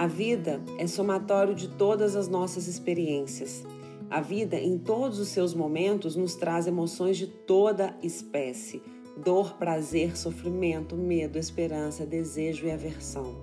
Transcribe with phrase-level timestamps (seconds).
[0.00, 3.62] A vida é somatório de todas as nossas experiências.
[4.08, 8.82] A vida, em todos os seus momentos, nos traz emoções de toda espécie:
[9.22, 13.36] dor, prazer, sofrimento, medo, esperança, desejo e aversão.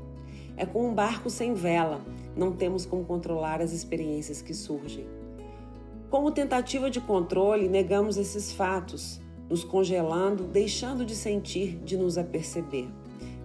[0.57, 2.03] É como um barco sem vela,
[2.35, 5.05] não temos como controlar as experiências que surgem.
[6.09, 12.87] Como tentativa de controle, negamos esses fatos, nos congelando, deixando de sentir, de nos aperceber.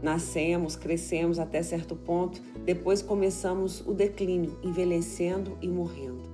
[0.03, 6.33] Nascemos, crescemos até certo ponto, depois começamos o declínio, envelhecendo e morrendo.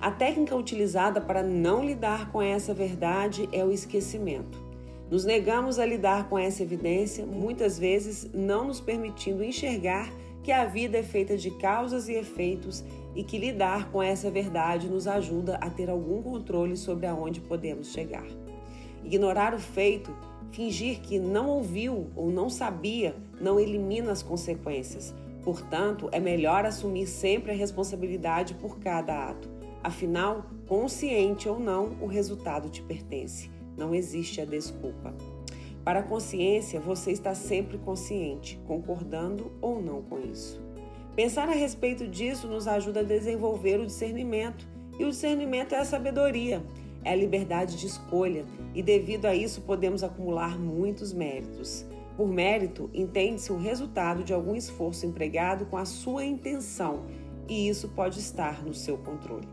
[0.00, 4.58] A técnica utilizada para não lidar com essa verdade é o esquecimento.
[5.10, 10.10] Nos negamos a lidar com essa evidência, muitas vezes não nos permitindo enxergar
[10.42, 12.82] que a vida é feita de causas e efeitos
[13.14, 17.92] e que lidar com essa verdade nos ajuda a ter algum controle sobre aonde podemos
[17.92, 18.26] chegar.
[19.04, 20.14] Ignorar o feito
[20.52, 25.14] Fingir que não ouviu ou não sabia não elimina as consequências.
[25.42, 29.48] Portanto, é melhor assumir sempre a responsabilidade por cada ato.
[29.82, 33.50] Afinal, consciente ou não, o resultado te pertence.
[33.78, 35.14] Não existe a desculpa.
[35.82, 40.62] Para a consciência, você está sempre consciente, concordando ou não com isso.
[41.16, 45.84] Pensar a respeito disso nos ajuda a desenvolver o discernimento, e o discernimento é a
[45.84, 46.62] sabedoria
[47.04, 51.84] é a liberdade de escolha e, devido a isso, podemos acumular muitos méritos.
[52.16, 57.06] Por mérito, entende-se o resultado de algum esforço empregado com a sua intenção,
[57.48, 59.48] e isso pode estar no seu controle.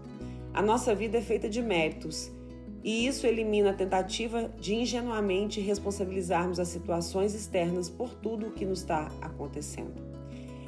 [0.54, 2.32] A nossa vida é feita de méritos,
[2.84, 8.66] e isso elimina a tentativa de ingenuamente responsabilizarmos as situações externas por tudo o que
[8.66, 10.10] nos está acontecendo.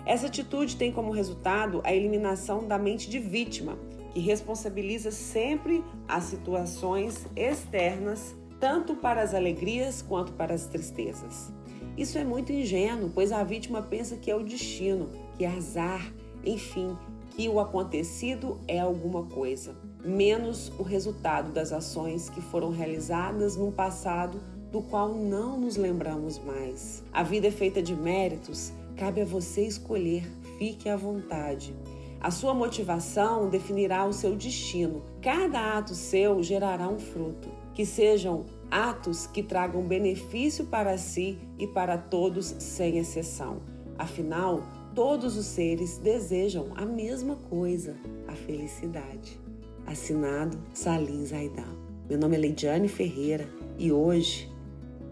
[0.05, 3.77] Essa atitude tem como resultado a eliminação da mente de vítima
[4.13, 11.51] que responsabiliza sempre as situações externas, tanto para as alegrias quanto para as tristezas.
[11.97, 16.13] Isso é muito ingênuo, pois a vítima pensa que é o destino, que é azar,
[16.43, 16.95] enfim,
[17.31, 23.71] que o acontecido é alguma coisa, menos o resultado das ações que foram realizadas no
[23.71, 24.39] passado,
[24.71, 27.03] do qual não nos lembramos mais.
[27.11, 31.73] A vida é feita de méritos, cabe a você escolher, fique à vontade.
[32.21, 35.01] A sua motivação definirá o seu destino.
[35.23, 37.49] Cada ato seu gerará um fruto.
[37.73, 43.61] Que sejam atos que tragam benefício para si e para todos, sem exceção.
[43.97, 44.61] Afinal,
[44.93, 47.95] todos os seres desejam a mesma coisa,
[48.27, 49.39] a felicidade.
[49.87, 51.73] Assinado Salim Zaidal.
[52.07, 53.49] Meu nome é Leidiane Ferreira
[53.79, 54.47] e hoje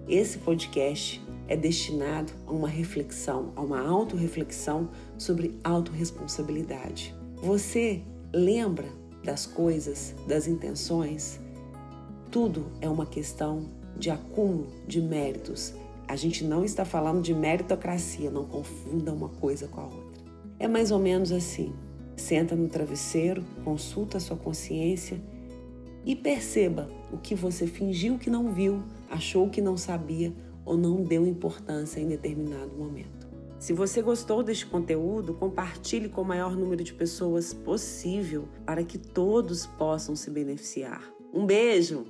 [0.07, 4.87] esse podcast é destinado a uma reflexão, a uma autorreflexão
[5.17, 7.13] sobre autorresponsabilidade.
[7.41, 8.87] Você lembra
[9.23, 11.39] das coisas, das intenções?
[12.29, 13.65] Tudo é uma questão
[13.97, 15.73] de acúmulo de méritos.
[16.07, 20.21] A gente não está falando de meritocracia, não confunda uma coisa com a outra.
[20.59, 21.73] É mais ou menos assim.
[22.15, 25.19] Senta no travesseiro, consulta a sua consciência
[26.05, 30.31] e perceba o que você fingiu que não viu, achou que não sabia
[30.69, 33.27] ou não deu importância em determinado momento.
[33.57, 38.99] Se você gostou deste conteúdo, compartilhe com o maior número de pessoas possível para que
[38.99, 41.03] todos possam se beneficiar.
[41.33, 42.05] Um beijo!